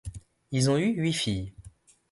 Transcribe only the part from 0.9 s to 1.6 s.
huit filles.